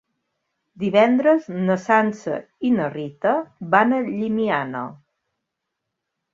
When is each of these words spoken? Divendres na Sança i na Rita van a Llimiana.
Divendres 0.83 1.45
na 1.67 1.75
Sança 1.83 2.39
i 2.69 2.73
na 2.79 2.89
Rita 2.95 3.35
van 3.77 3.97
a 4.01 4.03
Llimiana. 4.11 4.85